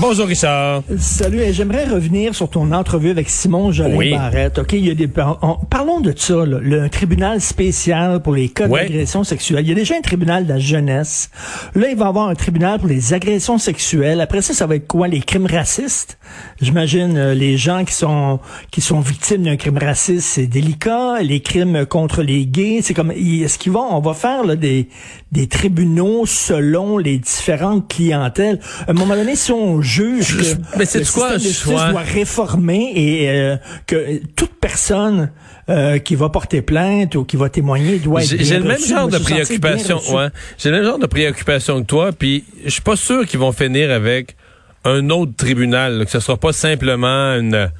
[0.00, 0.82] Bonjour Richard.
[0.98, 4.10] Salut, et j'aimerais revenir sur ton entrevue avec Simon Jolin Oui.
[4.12, 4.58] Barrette.
[4.58, 5.08] OK, il y a des
[5.40, 8.82] on- parlons de ça, là, le tribunal spécial pour les cas Ouais.
[8.86, 9.60] d'agression sexuelle.
[9.64, 11.30] Il y a déjà un tribunal de la jeunesse.
[11.74, 14.20] Là, il va y avoir un tribunal pour les agressions sexuelles.
[14.20, 16.18] Après ça, ça va être quoi les crimes racistes?
[16.60, 18.40] J'imagine euh, les gens qui sont
[18.70, 23.12] qui sont victimes d'un crime raciste, c'est délicat, les crimes contre les gays, c'est comme
[23.12, 24.88] est-ce qu'ils vont on va faire là, des
[25.32, 28.58] des tribunaux selon les différentes clientèles?
[28.86, 31.66] À un moment donné, si on juge que mais c'est le quoi, système de justice
[31.66, 31.90] ouais.
[31.90, 33.56] doit réformer et euh,
[33.86, 35.30] que toute personne
[35.68, 39.08] euh, qui va porter plainte ou qui va témoigner doit être J'ai le même genre
[39.08, 40.00] de préoccupation.
[40.12, 40.28] Ouais.
[40.58, 43.52] J'ai le même genre de préoccupation que toi, puis je suis pas sûr qu'ils vont
[43.52, 44.36] finir avec
[44.84, 47.70] un autre tribunal, là, que ce sera pas simplement une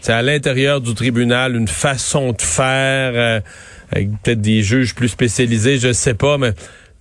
[0.00, 3.40] c'est à l'intérieur du tribunal une façon de faire euh,
[3.90, 6.52] avec peut-être des juges plus spécialisés, je sais pas, mais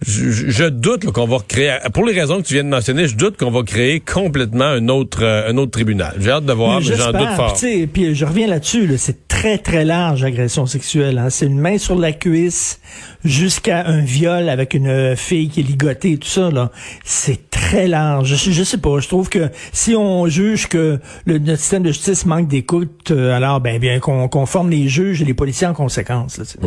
[0.05, 3.15] je, je- doute qu'on va recréer, pour les raisons que tu viens de mentionner, je
[3.15, 6.15] doute qu'on va créer complètement un autre, euh, un autre tribunal.
[6.19, 7.57] J'ai hâte de voir, mais j'en doute fort.
[7.93, 11.17] Puis, je reviens là-dessus, là, c'est très très large agression sexuelle.
[11.17, 11.29] Hein.
[11.29, 12.79] C'est une main sur la cuisse
[13.23, 16.49] jusqu'à un viol avec une fille qui est ligotée et tout ça.
[16.51, 16.71] là.
[17.03, 18.35] C'est très large.
[18.35, 18.99] Je, je sais pas.
[18.99, 23.33] Je trouve que si on juge que le, notre système de justice manque d'écoute, euh,
[23.35, 26.37] alors ben bien qu'on qu'on forme les juges et les policiers en conséquence.
[26.37, 26.59] Là, sais.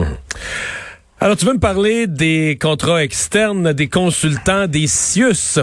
[1.21, 5.59] Alors, tu veux me parler des contrats externes, des consultants, des CIUS?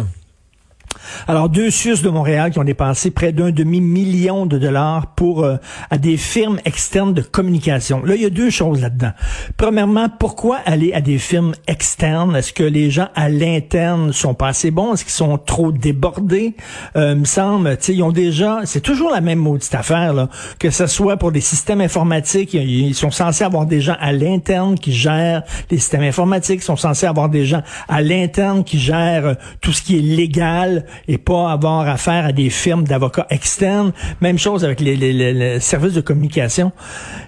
[1.27, 5.57] Alors, deux SUS de Montréal qui ont dépensé près d'un demi-million de dollars pour euh,
[5.89, 8.03] à des firmes externes de communication.
[8.03, 9.11] Là, il y a deux choses là-dedans.
[9.57, 12.35] Premièrement, pourquoi aller à des firmes externes?
[12.35, 14.93] Est-ce que les gens à l'interne sont pas assez bons?
[14.93, 16.55] Est-ce qu'ils sont trop débordés?
[16.95, 20.29] Euh, me semble, tu sais, ils ont déjà, c'est toujours la même maudite affaire, là.
[20.59, 24.11] Que ce soit pour des systèmes informatiques, ils ils sont censés avoir des gens à
[24.11, 28.79] l'interne qui gèrent les systèmes informatiques, ils sont censés avoir des gens à l'interne qui
[28.79, 33.27] gèrent euh, tout ce qui est légal et pas avoir affaire à des firmes d'avocats
[33.29, 33.91] externes.
[34.21, 36.71] Même chose avec les, les- les- les services de communication.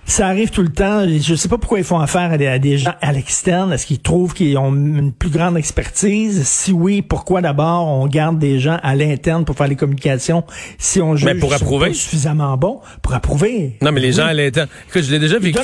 [0.06, 1.06] Ça arrive tout le temps.
[1.08, 3.74] Je sais pas pourquoi ils font affaire à des, à des gens à l'externe.
[3.74, 6.44] Est-ce qu'ils trouvent qu'ils ont une plus grande expertise?
[6.48, 10.44] Si oui, pourquoi d'abord on garde des gens à l'interne pour faire les communications
[10.78, 11.88] si on juge Mais pour approuver.
[11.90, 12.80] pas suffisamment bons?
[13.02, 13.78] Pour approuver.
[13.81, 14.14] Non, mais les Oui.
[14.14, 14.68] gens à l'interne.
[14.90, 15.60] Écoute, je l'ai déjà Ils vécu.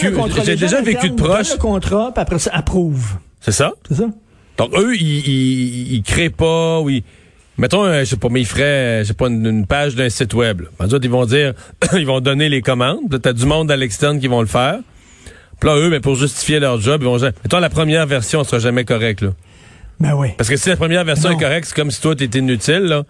[0.45, 1.51] J'ai déjà vécu de proche.
[1.53, 3.13] le contrat, puis après ça, approuve.
[3.39, 3.71] C'est ça?
[3.87, 4.05] C'est ça?
[4.57, 7.03] Donc, eux, ils, ils, ils créent pas, oui.
[7.57, 10.09] Mettons, euh, je sais pas, mais ils feraient, je sais pas, une, une page d'un
[10.09, 10.63] site web.
[10.79, 11.53] En ils vont dire,
[11.93, 13.19] ils vont donner les commandes.
[13.21, 14.79] T'as du monde à l'externe qui vont le faire.
[15.59, 18.43] Puis là, eux, mais pour justifier leur job, ils vont dire, mettons, la première version
[18.43, 19.29] sera jamais correcte, là.
[19.99, 20.29] Ben oui.
[20.37, 21.37] Parce que si la première version Non.
[21.37, 23.03] est correcte, c'est comme si toi, t'étais inutile, là.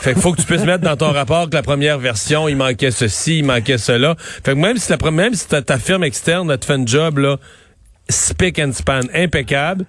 [0.00, 2.56] fait qu'il faut que tu puisses mettre dans ton rapport que la première version, il
[2.56, 4.14] manquait ceci, il manquait cela.
[4.18, 6.86] Fait que même si la même si ta, ta firme externe, elle te fait un
[6.86, 7.38] job, là,
[8.08, 9.86] spick and span, impeccable,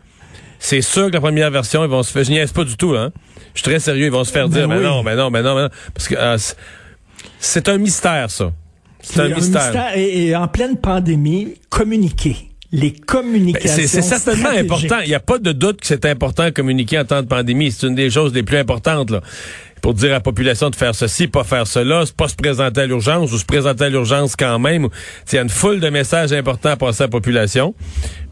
[0.65, 2.95] c'est sûr que la première version, ils vont se faire, je niaise pas du tout,
[2.95, 3.11] hein.
[3.53, 4.83] Je suis très sérieux, ils vont se faire Ben dire, mais oui.
[4.83, 5.69] non, mais non, mais non, mais non.
[5.93, 6.37] Parce que, euh,
[7.39, 8.51] c'est- un mystère, ça.
[9.01, 9.91] C'est un mystère.
[9.95, 12.35] Et, et en pleine pandémie, communiquer.
[12.71, 13.69] Les Ben, communications.
[13.75, 14.97] C'est c'est certainement important.
[15.03, 17.71] Il n'y a pas de doute que c'est important de communiquer en temps de pandémie.
[17.71, 19.11] C'est une des choses les plus importantes.
[19.11, 19.21] Là.
[19.85, 22.85] Pour dire à la population de faire ceci, pas faire cela, pas se présenter à
[22.88, 24.88] l'urgence ou se présenter à l'urgence quand même.
[25.31, 27.75] Il y a une foule de messages importants à passer à la population.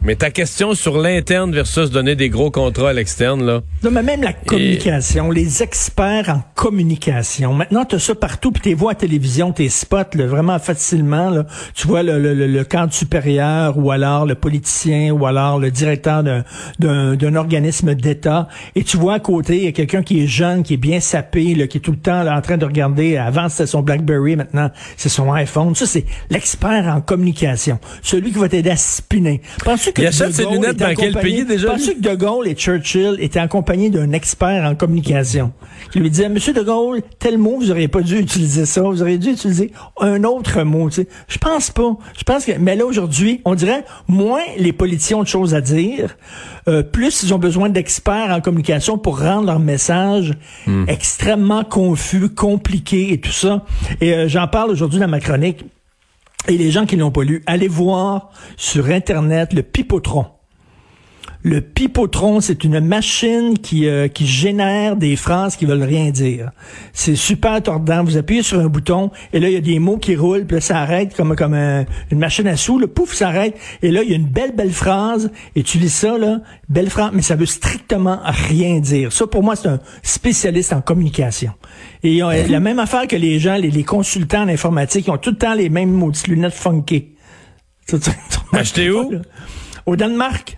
[0.01, 3.61] Mais ta question sur l'interne versus donner des gros contrats à l'externe, là.
[3.83, 7.53] Non, mais même la communication, les experts en communication.
[7.53, 10.57] Maintenant, tu as ça partout, puis tu vois à la télévision, tes spots, là, vraiment
[10.59, 11.29] facilement.
[11.29, 11.45] Là.
[11.75, 15.69] Tu vois le, le, le, le cadre supérieur, ou alors le politicien, ou alors le
[15.71, 16.43] directeur d'un-
[16.79, 18.49] d'un d'un organisme d'État.
[18.75, 20.99] Et tu vois à côté, il y a quelqu'un qui est jeune, qui est bien
[20.99, 23.17] sapé, là, qui est tout le temps là, en train de regarder.
[23.17, 25.75] Avant, c'était son BlackBerry, maintenant, c'est son iPhone.
[25.75, 27.79] Ça, c'est l'expert en communication.
[28.01, 29.41] Celui qui va t'aider à spinner.
[29.63, 32.09] Penses-tu que Il achète De ses Gaulle lunettes était dans quel pays, déjà, Penses-tu que
[32.09, 35.51] De Gaulle et Churchill étaient accompagnés d'un expert en communication?
[35.91, 39.01] Qui lui disait, Monsieur De Gaulle, tel mot, vous auriez pas dû utiliser ça, vous
[39.01, 40.89] auriez dû utiliser un autre mot.
[40.89, 41.07] Tu sais.
[41.27, 41.97] Je pense pas.
[42.17, 45.61] Je pense que, mais là aujourd'hui, on dirait moins les politiciens ont de choses à
[45.61, 46.15] dire,
[46.67, 50.33] euh, plus ils ont besoin d'experts en communication pour rendre leur message
[50.87, 51.22] extrêmement
[51.69, 53.65] confus, compliqué et tout ça.
[54.01, 55.63] Et euh, j'en parle aujourd'hui dans ma chronique.
[56.47, 60.25] Et les gens qui l'ont pas lu, allez voir sur Internet le Pipotron.
[61.45, 66.51] Le pipotron, c'est une machine qui, euh, qui génère des phrases qui veulent rien dire.
[66.93, 68.01] C'est super tordant.
[68.05, 70.55] Vous appuyez sur un bouton et là, il y a des mots qui roulent, puis
[70.55, 72.79] là, ça arrête comme, comme un- une machine à sous.
[72.79, 73.57] Le pouf, ça arrête.
[73.81, 76.89] Et là, il y a une belle, belle phrase et tu lis ça, là, belle
[76.89, 79.11] phrase, mais ça veut strictement rien dire.
[79.11, 81.51] Ça, pour moi, c'est un spécialiste en communication.
[82.03, 85.11] Et ils ont la même affaire que les gens, les, les consultants en informatique, ils
[85.11, 87.09] ont tout le temps les mêmes maudites lunettes funky.
[88.53, 89.11] Acheté où?
[89.85, 90.57] Au Danemark.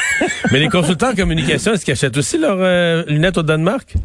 [0.51, 3.95] Mais les consultants en communication, est-ce qu'ils achètent aussi leurs euh, lunettes au Danemark?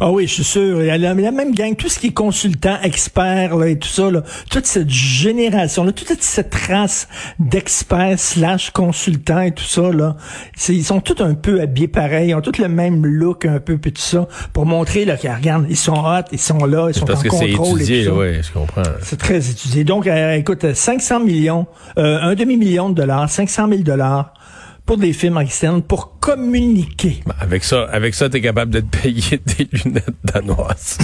[0.00, 0.80] Ah oui, je suis sûr.
[0.80, 3.78] Il y a la, la même gang, tout ce qui est consultant, expert là, et
[3.78, 7.08] tout ça, là, toute cette génération, là, toute cette race
[7.38, 10.16] d'experts slash consultants et tout ça, là,
[10.56, 13.60] c'est- ils sont tous un peu habillés pareil, ils ont tous le même look un
[13.60, 16.88] peu, puis tout ça, pour montrer là, que, regarde, ils sont hot, ils sont là,
[16.88, 18.16] ils sont Parce en que c'est contrôle étudié, et tout ça.
[18.18, 18.82] oui, je comprends.
[19.02, 19.84] C'est très étudié.
[19.84, 21.66] Donc, euh, écoute, 500 millions,
[21.98, 24.32] euh, un demi-million de dollars, 500 000 dollars
[24.86, 27.20] pour des films externes pour communiquer.
[27.26, 30.98] Ben, avec ça, avec ça, t'es capable de te payer des lunettes danoises.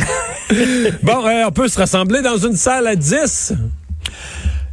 [1.03, 3.55] bon, euh, on peut se rassembler dans une salle à 10.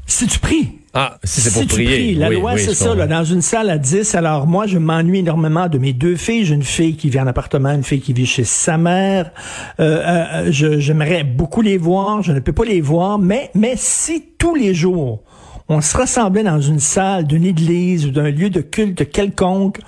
[0.06, 1.88] Si tu pries, Ah, si c'est pour si tu prier.
[1.98, 4.16] pries, la Oui, loi, oui, c'est ça, là, dans une salle à 10.
[4.16, 6.46] Alors, moi, je m'ennuie énormément de mes deux filles.
[6.46, 9.32] J'ai une fille qui vit en appartement, une fille qui vit chez sa mère.
[9.80, 12.24] Euh, euh, J'aimerais beaucoup les voir.
[12.24, 13.20] Je ne peux pas les voir.
[13.20, 15.22] Mais, mais si tous les jours,
[15.70, 19.80] on se rassemblait dans une salle d'une église ou d'un lieu de culte quelconque,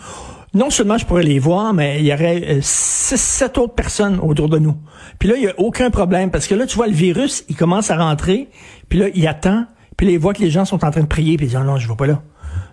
[0.54, 4.19] non seulement je pourrais les voir, mais il y aurait euh, six, sept autres personnes
[4.22, 4.75] autour de nous.
[5.18, 7.56] Puis là, il y a aucun problème parce que là, tu vois, le virus, il
[7.56, 8.50] commence à rentrer.
[8.89, 9.66] Puis là, il attend.
[9.98, 11.38] Puis là, il voit que les gens sont en train de prier.
[11.38, 12.22] Puis il dit, Ah non, je vais pas là.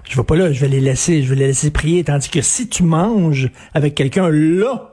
[0.04, 0.52] Je vais pas là.
[0.52, 1.22] Je vais les laisser.
[1.22, 2.04] Je vais les laisser prier.
[2.04, 4.90] Tandis que si tu manges avec quelqu'un là,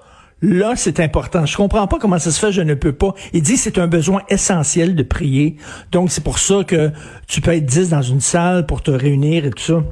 [0.48, 1.48] Là, c'est important.
[1.48, 3.16] Je comprends pas comment ça se fait, je ne peux pas.
[3.34, 5.56] Il dit que c'est un besoin essentiel de prier.
[5.92, 6.92] Donc, c'est pour ça que
[7.28, 9.84] tu peux être 10 dans une salle pour te réunir et tout ça.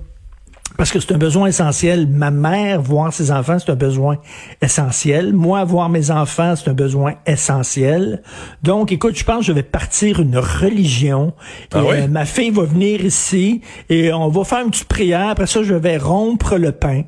[0.78, 2.08] Parce que c'est un besoin essentiel.
[2.08, 4.18] Ma mère, voir ses enfants, c'est un besoin
[4.62, 5.34] essentiel.
[5.34, 8.22] Moi, voir mes enfants, c'est un besoin essentiel.
[8.62, 11.34] Donc, écoute, je pense que je vais partir une religion.
[11.74, 11.96] Ah Et, oui?
[12.02, 15.30] euh, ma fille va venir ici et on va faire une petite prière.
[15.30, 17.04] Après ça, je vais rompre le pain.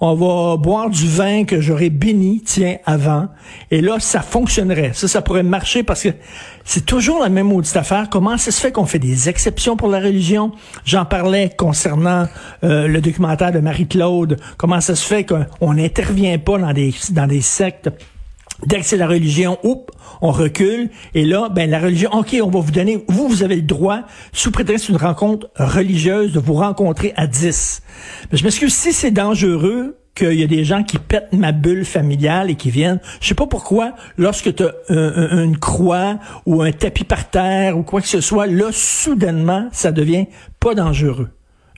[0.00, 3.26] On va boire du vin que j'aurais béni, tiens, avant.
[3.72, 4.92] Et là, ça fonctionnerait.
[4.94, 6.10] Ça, ça pourrait marcher parce que
[6.64, 8.08] c'est toujours la même maudite affaire.
[8.08, 10.52] Comment ça se fait qu'on fait des exceptions pour la religion?
[10.84, 12.28] J'en parlais concernant
[12.62, 14.38] euh, le documentaire de Marie-Claude.
[14.56, 17.90] Comment ça se fait qu'on n'intervient pas dans des, dans des sectes?
[18.66, 20.90] Dès que c'est la religion, oups, on recule.
[21.14, 24.02] Et là, ben la religion, ok, on va vous donner, vous, vous avez le droit,
[24.32, 27.82] sous prétexte d'une rencontre religieuse, de vous rencontrer à 10.
[28.32, 31.84] Mais je m'excuse, si c'est dangereux qu'il y a des gens qui pètent ma bulle
[31.84, 36.72] familiale et qui viennent, je sais pas pourquoi, lorsque tu as une croix ou un
[36.72, 40.26] tapis par terre ou quoi que ce soit, là, soudainement, ça devient
[40.58, 41.28] pas dangereux.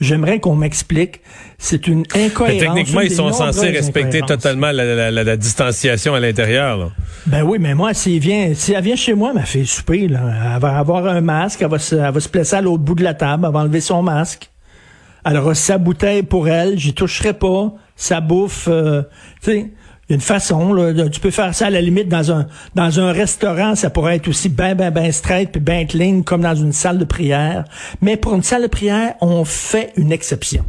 [0.00, 1.20] J'aimerais qu'on m'explique.
[1.58, 2.60] C'est une Mais incohérence.
[2.74, 6.78] techniquement, une ils sont censés respecter totalement la, la- la- la distanciation à l'intérieur.
[6.78, 6.88] là.
[7.26, 10.20] Ben oui, mais moi, s'il vient, si elle vient chez moi, ma fille souper, là,
[10.54, 12.94] elle va avoir un masque, elle va se, elle va se placer à l'autre bout
[12.94, 14.50] de la table, elle va enlever son masque.
[15.22, 19.02] Elle aura sa bouteille pour elle, j'y toucherai pas, sa bouffe, euh,
[19.42, 19.70] tu sais,
[20.10, 23.00] y a une façon, là, tu peux faire ça à la limite dans un, dans
[23.00, 26.54] un restaurant, ça pourrait être aussi ben, ben, ben straight puis ben clean comme dans
[26.54, 27.64] une salle de prière.
[28.00, 30.64] Mais pour une salle de prière, on fait une exception.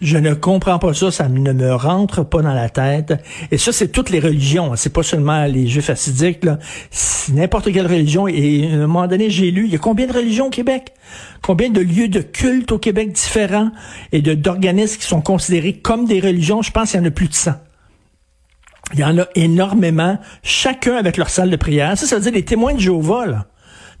[0.00, 3.12] Je ne comprends pas ça, ça ne me rentre pas dans la tête.
[3.50, 4.72] Et ça, c'est toutes les religions.
[4.72, 4.76] hein.
[4.76, 6.46] C'est pas seulement les juifs assidiques.
[7.34, 8.26] n'importe quelle religion.
[8.26, 10.94] Et à un moment donné, j'ai lu, il y a combien de religions au Québec?
[11.42, 13.70] Combien de lieux de culte au Québec différents
[14.12, 16.62] et d'organismes qui sont considérés comme des religions?
[16.62, 17.52] Je pense qu'il y en a plus de 100.
[18.92, 21.96] Il y en a énormément, chacun avec leur salle de prière.
[21.96, 23.46] Ça, ça veut dire les témoins de Jéhovah, là.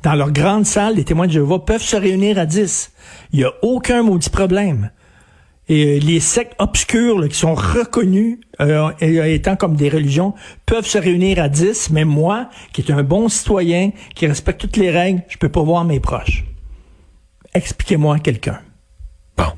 [0.02, 2.90] Dans leur grande salle, les témoins de Jéhovah peuvent se réunir à 10.
[3.32, 4.90] Il n'y a aucun maudit problème.
[5.68, 10.34] Et euh, les sectes obscures là, qui sont reconnues euh, et- étant comme des religions
[10.66, 14.76] peuvent se réunir à 10, mais moi, qui est un bon citoyen, qui respecte toutes
[14.78, 16.44] les règles, je peux pas voir mes proches.
[17.54, 18.58] Expliquez-moi quelqu'un.
[19.36, 19.44] Bon.
[19.44, 19.52] Non,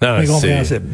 [0.00, 0.86] c'est Incompréhensible.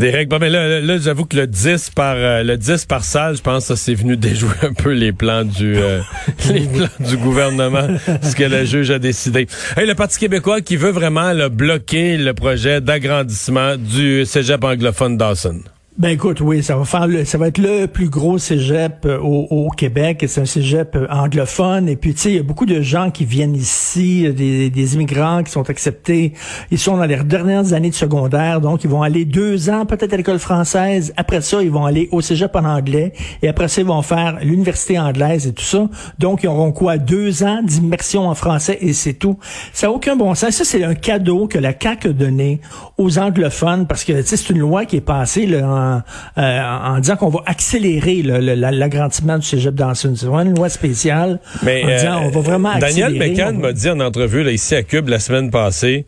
[0.00, 0.30] Des règles.
[0.30, 3.42] Bon, mais là, là, j'avoue que le 10 par euh, le 10 par salle, je
[3.42, 6.00] pense que c'est venu déjouer un peu les plans du euh,
[6.52, 7.86] les plans du gouvernement,
[8.22, 9.46] ce que le juge a décidé.
[9.76, 15.16] Hey, le Parti québécois qui veut vraiment là, bloquer le projet d'agrandissement du cégep anglophone
[15.16, 15.60] Dawson.
[15.98, 19.18] Ben écoute, oui, ça va faire le, ça va être le plus gros cégep euh,
[19.18, 20.24] au, au Québec.
[20.28, 21.88] C'est un cégep euh, anglophone.
[21.88, 24.70] Et puis, tu sais, il y a beaucoup de gens qui viennent ici, euh, des,
[24.70, 26.32] des immigrants qui sont acceptés.
[26.70, 30.14] Ils sont dans leurs dernières années de secondaire, donc ils vont aller deux ans peut-être
[30.14, 31.12] à l'école française.
[31.16, 33.12] Après ça, ils vont aller au cégep en anglais.
[33.42, 35.88] Et après ça, ils vont faire l'université anglaise et tout ça.
[36.20, 36.98] Donc, ils auront quoi?
[36.98, 39.38] Deux ans d'immersion en français et c'est tout.
[39.72, 40.54] Ça n'a aucun bon sens.
[40.54, 42.60] Ça, c'est un cadeau que la CAQ a donné
[42.96, 45.89] aux anglophones parce que, tu sais, c'est une loi qui est passée là, en,
[46.38, 50.14] euh, en disant qu'on va accélérer l'agrandissement du cégep Dawson.
[50.16, 53.30] C'est vraiment une loi spéciale Mais en disant euh, on va vraiment Daniel accélérer.
[53.30, 56.06] Mécan on va- m'a dit en entrevue là, ici à Cube la semaine passée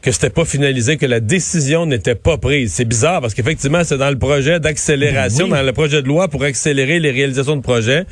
[0.00, 2.72] que c'était pas finalisé, que la décision n'était pas prise.
[2.72, 5.58] C'est bizarre parce qu'effectivement, c'est dans le projet d'accélération, Ben oui.
[5.58, 8.04] dans le projet de loi pour accélérer les réalisations de projets.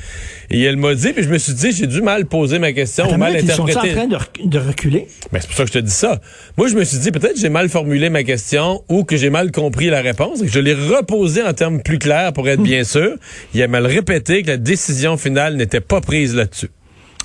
[0.50, 3.04] Et elle m'a dit, puis je me suis dit, j'ai dû mal poser ma question
[3.04, 3.94] Attends mal ils sont en interpréter.
[3.94, 5.06] train de, rec- de reculer?
[5.32, 6.20] Ben, c'est pour ça que je te dis ça.
[6.56, 9.52] Moi, je me suis dit, peut-être j'ai mal formulé ma question ou que j'ai mal
[9.52, 12.82] compris la réponse et que je l'ai reposée en termes plus clairs pour être bien
[12.82, 13.14] sûr.
[13.54, 16.68] Il a mal répété que la décision finale n'était pas prise là-dessus.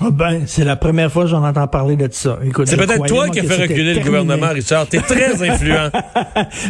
[0.04, 2.38] Ah ben, c'est la première fois que j'en entends parler de ça.
[2.44, 4.86] Écoute, C'est peut-être toi qui as fait reculer le gouvernement, Richard.
[4.88, 5.90] T'es très influent.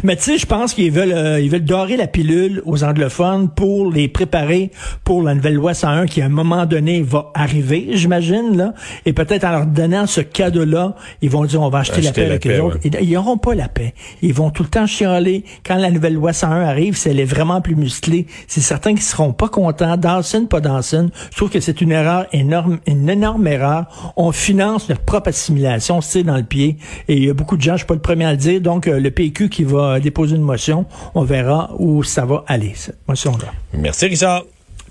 [0.02, 3.48] Mais tu sais, je pense qu'ils veulent, euh, ils veulent dorer la pilule aux anglophones
[3.48, 4.70] pour les préparer
[5.04, 8.74] pour la nouvelle loi 101 qui, à un moment donné, va arriver, j'imagine, là.
[9.06, 12.22] Et peut-être en leur donnant ce cadeau-là, ils vont dire, on va acheter, la paix
[12.22, 12.78] la avec eux autres.
[12.84, 12.98] ouais.
[13.02, 13.94] Ils n'auront pas la paix.
[14.22, 15.44] Ils vont tout le temps chialer.
[15.64, 19.02] Quand la nouvelle loi 101 arrive, si elle est vraiment plus musclée, c'est certain qu'ils
[19.02, 19.96] seront pas contents.
[19.96, 21.10] Dawson, pas Dawson.
[21.30, 24.12] Je trouve que c'est une erreur énorme, une énorme erreur.
[24.16, 26.76] On finance notre propre assimilation, c'est dans le pied.
[27.08, 28.60] Et il y a beaucoup de gens, je suis pas le premier à le dire,
[28.60, 32.72] donc euh, le PQ qui va déposer une motion, on verra où ça va aller,
[32.74, 33.52] cette motion-là.
[33.74, 34.42] Merci, Richard.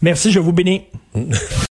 [0.02, 0.82] Merci, je vous bénis.